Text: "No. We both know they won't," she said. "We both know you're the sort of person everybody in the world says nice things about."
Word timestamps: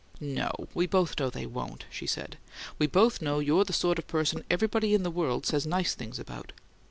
"No. 0.19 0.49
We 0.73 0.87
both 0.87 1.19
know 1.19 1.29
they 1.29 1.45
won't," 1.45 1.85
she 1.91 2.07
said. 2.07 2.39
"We 2.79 2.87
both 2.87 3.21
know 3.21 3.37
you're 3.37 3.65
the 3.65 3.71
sort 3.71 3.99
of 3.99 4.07
person 4.07 4.43
everybody 4.49 4.95
in 4.95 5.03
the 5.03 5.11
world 5.11 5.45
says 5.45 5.67
nice 5.67 5.93
things 5.93 6.17
about." 6.17 6.53